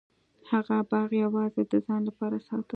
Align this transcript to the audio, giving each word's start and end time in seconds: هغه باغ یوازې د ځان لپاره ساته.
هغه 0.51 0.77
باغ 0.89 1.09
یوازې 1.23 1.61
د 1.71 1.73
ځان 1.85 2.01
لپاره 2.09 2.37
ساته. 2.47 2.69